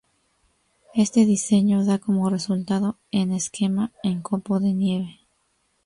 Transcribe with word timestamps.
Este 1.03 1.25
diseño 1.33 1.77
da 1.87 1.95
como 2.05 2.31
resultado 2.31 2.97
en 3.11 3.31
esquema 3.39 3.91
en 4.01 4.23
copo 4.23 4.59
de 4.59 4.73
nieve. 4.73 5.19